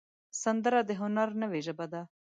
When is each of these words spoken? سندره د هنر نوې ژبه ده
سندره 0.43 0.79
د 0.89 0.91
هنر 1.01 1.29
نوې 1.41 1.59
ژبه 1.67 1.85
ده 1.93 2.01